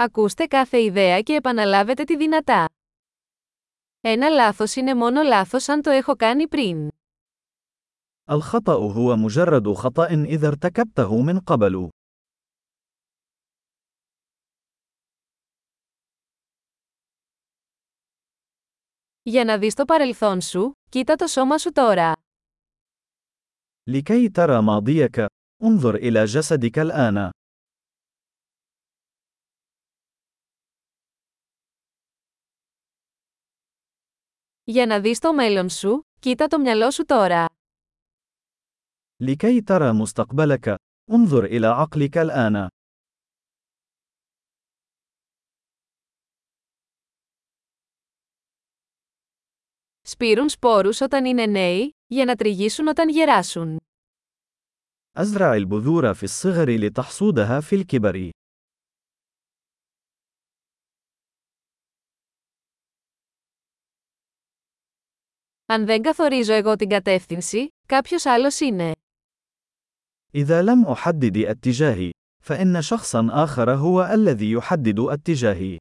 Ακούστε 0.00 0.46
κάθε 0.46 0.82
ιδέα 0.82 1.20
και 1.20 1.34
επαναλάβετε 1.34 2.04
τη 2.04 2.16
δυνατά. 2.16 2.64
Ένα 4.00 4.28
λάθος 4.28 4.74
είναι 4.74 4.94
μόνο 4.94 5.22
λάθος 5.22 5.68
αν 5.68 5.82
το 5.82 5.90
έχω 5.90 6.16
κάνει 6.16 6.48
πριν. 6.48 6.88
الخطأ 8.30 8.74
هو 8.74 9.16
مجرد 9.16 9.72
خطأ 9.72 10.06
إذا 10.06 10.48
ارتكبته 10.48 11.22
من 11.22 11.40
قبل. 11.40 11.88
Για 19.22 19.44
να 19.44 19.58
δεις 19.58 19.74
το 19.74 19.84
παρελθόν 19.84 20.40
σου, 20.40 20.72
κοίτα 20.90 21.14
το 21.14 21.26
σώμα 21.26 21.58
σου 21.58 21.72
τώρα. 21.72 22.12
لكي 23.86 24.28
ترى 24.28 24.62
ماضيك، 24.62 25.26
انظر 25.62 25.94
إلى 25.94 26.24
جسدك 26.24 26.78
الآن. 26.78 27.30
Για 34.67 34.85
να 34.85 34.99
δεις 34.99 35.19
το 35.19 35.33
μέλλον 35.33 35.69
σου, 35.69 36.01
κοίτα 36.19 36.47
το 36.47 36.59
μυαλό 36.59 36.91
σου 36.91 37.05
τώρα. 37.05 37.45
لكي 39.19 39.61
ترى 39.61 39.91
مستقبلك، 39.93 40.75
انظر 41.11 41.43
إلى 41.43 41.67
عقلك 41.67 42.17
الآن. 42.17 42.67
Σπείρουν 50.01 50.49
σπόρους 50.49 51.01
όταν 51.01 51.25
είναι 51.25 51.45
νέοι, 51.45 51.91
για 52.07 52.25
να 52.25 52.35
τριγίσουν 52.35 52.87
όταν 52.87 53.09
γεράσουν. 53.09 53.77
أزرع 55.17 55.53
البذور 55.55 56.13
في 56.13 56.23
الصغر 56.23 56.69
لتحصودها 56.69 57.59
في 57.61 57.75
الكبر. 57.75 58.29
Αν 65.67 65.85
δεν 65.85 66.01
καθορίζω 66.01 66.53
εγώ 66.53 66.75
την 66.75 66.89
κατεύθυνση, 66.89 67.67
κάποιος 67.87 68.25
άλλος 68.25 68.59
είναι. 68.59 68.91
إذا 70.33 70.61
لم 70.61 70.85
أحدد 70.85 71.37
اتجاهي، 71.37 72.09
فإن 72.43 72.81
شخصا 72.81 73.27
آخر 73.31 73.71
هو 73.71 74.03
الذي 74.03 74.51
يحدد 74.51 74.99
اتجاهي. 74.99 75.77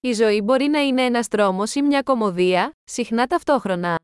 Η 0.00 0.12
ζωή 0.12 0.42
μπορεί 0.42 0.66
να 0.66 0.80
είναι 0.80 1.04
ένας 1.04 1.28
τρόμος 1.28 1.74
ή 1.74 1.82
μια 1.82 2.02
κομμωδία, 2.02 2.70
συχνά 2.84 3.26
ταυτόχρονα. 3.26 3.98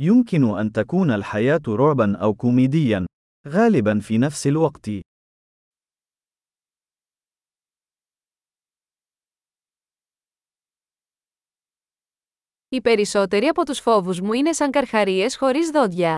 يمكن 0.00 0.58
أن 0.58 0.72
تكون 0.72 1.10
الحياة 1.10 1.60
رعبا 1.68 2.16
أو 2.16 2.34
كوميديا، 2.34 3.06
غالبا 3.48 3.98
في 4.00 4.18
نفس 4.18 4.46
الوقت. 4.46 4.88
Οι 12.72 12.80
περισσότεροι 12.80 13.46
από 13.46 13.64
τους 13.64 13.78
φόβους 13.80 14.20
μου 14.20 14.32
είναι 14.32 14.52
σαν 14.52 14.70
καρχαρίες 14.70 15.36
χωρίς 15.36 15.70
δόντια. 15.70 16.14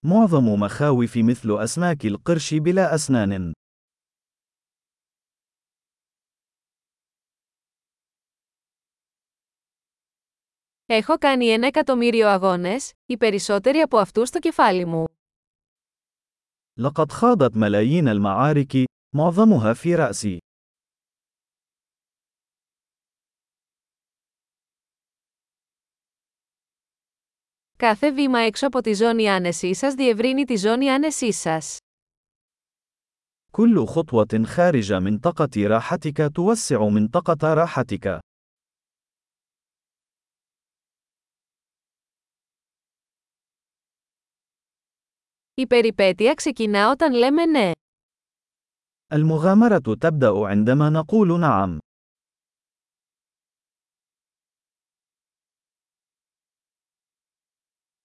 معظم 0.00 0.44
مخاوفي 0.44 1.22
مثل 1.22 1.58
أسماك 1.62 2.04
القرش 2.04 2.54
بلا 2.54 2.94
أسنان. 2.94 3.52
Έχω 10.86 11.18
κάνει 11.18 11.46
ένα 11.46 11.66
εκατομμύριο 11.66 12.28
αγώνες, 12.28 12.92
οι 13.06 13.16
περισσότεροι 13.16 13.78
από 13.78 13.98
αυτούς 13.98 14.28
στο 14.28 14.38
κεφάλι 14.38 14.84
μου. 14.84 15.04
لقد 16.78 17.12
خاضت 17.12 17.56
ملايين 17.56 18.08
المعارك، 18.08 18.84
معظمها 19.16 19.74
في 19.74 19.94
رأسي. 19.94 20.38
Κάθε 27.82 28.12
βήμα 28.12 28.38
έξω 28.38 28.66
από 28.66 28.80
τη 28.80 28.92
ζώνη 28.94 29.28
άνεσή 29.30 29.74
σας 29.74 29.94
διευρύνει 29.94 30.44
τη 30.44 30.56
ζώνη 30.56 30.90
άνεσή 30.90 31.32
σας. 31.32 31.76
كل 33.50 33.86
خطوة 33.86 34.44
خارج 34.44 34.92
منطقة 34.92 35.48
راحتك 35.66 36.28
توسع 36.34 36.88
منطقة 36.88 37.54
راحتك. 37.54 38.18
Η 45.54 45.66
περιπέτεια 45.66 46.34
ξεκινά 46.34 46.90
όταν 46.90 47.12
λέμε 47.12 47.44
ναι. 47.44 47.70
المغامرة 49.12 49.94
تبدأ 50.00 50.46
عندما 50.46 50.90
نقول 50.90 51.40
نعم. 51.40 51.78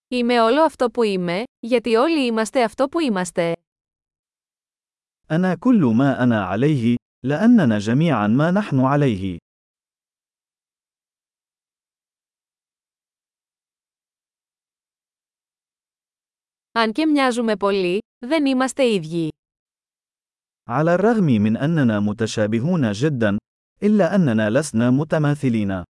Είμαι 0.07 0.41
όλο 0.41 0.61
αυτό 0.61 0.89
που 0.89 1.03
είμαι, 1.03 1.43
γιατί 1.59 1.95
όλοι 1.95 2.25
είμαστε 2.25 2.63
αυτό 2.63 2.89
που 2.89 2.99
είμαστε. 2.99 3.53
أنا 5.31 5.55
كل 5.55 5.83
ما 5.85 6.23
أنا 6.23 6.45
عليه، 6.45 6.95
لأننا 7.25 7.77
جميعا 7.79 8.27
ما 8.27 8.51
نحن 8.51 8.79
عليه. 8.79 9.37
Αν 16.71 16.91
και 16.91 17.05
μοιάζουμε 17.05 17.55
πολύ, 17.57 17.99
δεν 18.25 18.45
είμαστε 18.45 18.83
ίδιοι. 18.93 19.29
على 20.69 20.93
الرغم 20.93 21.23
من 21.25 21.57
أننا 21.57 21.99
متشابهون 21.99 22.91
جدا، 22.91 23.37
إلا 23.83 24.15
أننا 24.15 24.49
لسنا 24.49 24.91
متماثلين. 24.91 25.83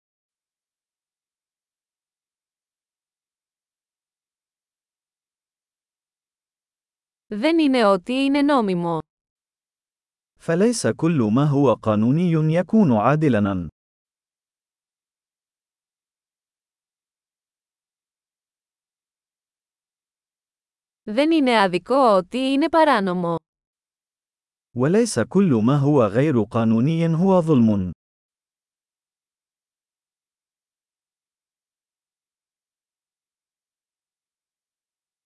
Δεν 7.28 7.60
είναι 7.60 7.86
ό,τι 7.86 8.14
είναι 8.14 8.42
νόμιμο. 8.42 8.98
فليس 10.40 10.88
كل 10.88 11.30
ما 11.34 11.46
هو 11.46 11.74
قانوني 11.74 12.54
يكون 12.54 12.92
عادلاً. 12.94 13.68
Δεν 21.06 21.32
είναι 21.32 21.62
άδικο 21.62 21.96
ότι 21.96 22.38
είναι 22.38 22.70
παράνομο. 22.70 23.36
وليس 24.76 25.20
كل 25.20 25.62
ما 25.64 25.78
هو 25.78 26.04
غير 26.04 26.42
قانوني 26.42 27.16
هو 27.16 27.42
ظلم. 27.42 27.92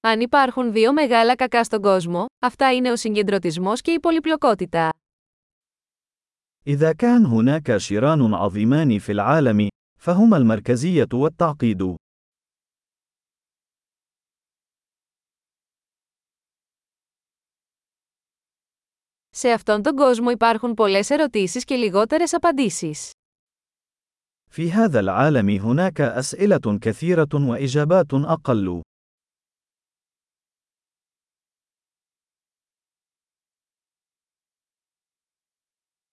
Αν 0.01 0.19
υπάρχουν 0.19 0.71
δύο 0.71 0.93
μεγάλα 0.93 1.35
κακά 1.35 1.63
στον 1.63 1.81
κόσμο, 1.81 2.25
αυτά 2.39 2.73
είναι 2.73 2.91
ο 2.91 2.95
συγκεντρωτισμός 2.95 3.81
και 3.81 3.91
η 3.91 3.99
πολυπλοκότητα. 3.99 4.89
إذا 6.65 6.93
كان 6.93 7.25
هناك 7.25 7.77
شران 7.77 8.33
عظيمان 8.33 8.99
في 8.99 9.11
العالم، 9.11 9.67
فهما 9.99 10.37
المركزية 10.37 11.07
والتعقيد. 11.13 11.95
Σε 19.29 19.51
αυτόν 19.51 19.81
τον 19.81 19.95
κόσμο 19.95 20.29
υπάρχουν 20.29 20.73
πολλές 20.73 21.09
ερωτήσεις 21.09 21.63
και 21.63 21.75
λιγότερες 21.75 22.33
απαντήσεις. 22.33 23.11
في 24.49 24.71
هذا 24.71 24.99
العالم 24.99 25.49
هناك 25.49 26.01
أسئلة 26.01 26.77
كثيرة 26.81 27.27
وإجابات 27.33 28.13
أقل. 28.13 28.81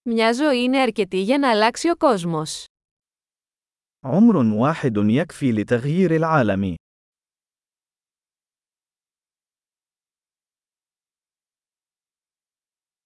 Μια 0.09 0.33
ζωή 0.33 0.63
είναι 0.63 0.81
αρκετή 0.81 1.23
για 1.23 1.39
να 1.39 1.51
αλλάξει 1.51 1.89
ο 1.91 1.97
κόσμος. 1.97 2.65
عمر 4.05 4.37
واحد 4.37 4.97
يكفي 4.97 5.53
لتغيير 5.53 6.11
العالم. 6.11 6.75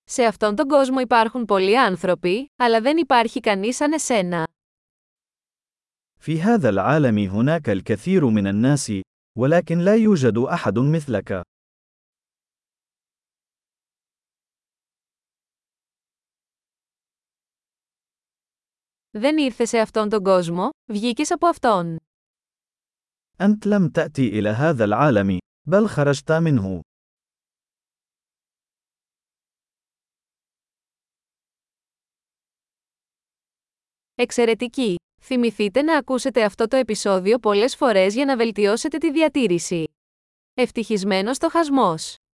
Σε 0.04 0.24
αυτόν 0.24 0.56
τον 0.56 0.68
κόσμο 0.68 1.00
υπάρχουν 1.00 1.44
πολλοί 1.44 1.78
άνθρωποι, 1.78 2.46
αλλά 2.56 2.80
δεν 2.80 2.96
υπάρχει 2.96 3.40
κανείς 3.40 3.76
σαν 3.76 3.92
εσένα. 3.92 4.46
في 6.20 6.40
هذا 6.40 6.68
العالم 6.68 7.18
هناك 7.18 7.68
الكثير 7.68 8.26
من 8.26 8.46
الناس، 8.46 8.92
ولكن 9.38 9.78
لا 9.78 9.96
يوجد 9.96 10.38
أحد 10.38 10.78
مثلك. 10.78 11.40
Δεν 19.12 19.38
ήρθε 19.38 19.64
σε 19.64 19.78
αυτόν 19.78 20.08
τον 20.08 20.22
κόσμο, 20.22 20.70
βγήκες 20.92 21.30
από 21.30 21.46
αυτόν. 21.46 21.96
أنت 23.40 23.66
لم 23.66 23.88
تأتي 23.88 24.28
إلى 24.28 24.48
هذا 24.48 24.84
العالم، 24.84 25.38
بل 25.68 25.88
خرجت 25.88 26.32
منه. 26.32 26.80
Εξαιρετική! 34.14 34.96
Θυμηθείτε 35.20 35.82
να 35.82 35.98
ακούσετε 35.98 36.44
αυτό 36.44 36.66
το 36.66 36.76
επεισόδιο 36.76 37.38
πολλές 37.38 37.76
φορές 37.76 38.14
για 38.14 38.24
να 38.24 38.36
βελτιώσετε 38.36 38.98
τη 38.98 39.12
διατήρηση. 39.12 39.84
Ευτυχισμένος 40.54 41.38
το 41.38 41.48
χασμός! 41.50 42.18